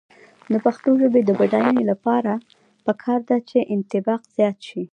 د 0.51 0.53
پښتو 0.65 0.89
ژبې 1.01 1.21
د 1.25 1.29
بډاینې 1.39 1.83
لپاره 1.91 2.33
پکار 2.85 3.19
ده 3.29 3.37
چې 3.49 3.59
انطباق 3.73 4.21
زیات 4.35 4.57
شي. 4.67 4.83